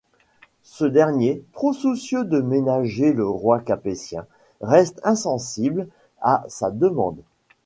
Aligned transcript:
Ce 0.63 0.83
dernier, 0.83 1.43
trop 1.53 1.73
soucieux 1.73 2.25
de 2.25 2.41
ménager 2.41 3.13
le 3.13 3.27
roi 3.29 3.59
capétien, 3.59 4.25
reste 4.59 4.99
insensible 5.03 5.89
sa 6.47 6.71
demande. 6.71 7.21